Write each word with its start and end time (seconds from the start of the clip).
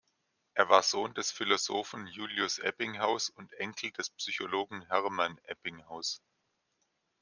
Er 0.55 0.67
war 0.67 0.81
Sohn 0.81 1.13
des 1.13 1.29
Philosophen 1.31 2.07
Julius 2.07 2.57
Ebbinghaus 2.57 3.29
und 3.29 3.53
Enkel 3.53 3.91
des 3.91 4.09
Psychologen 4.09 4.81
Hermann 4.87 5.39
Ebbinghaus. 5.43 6.23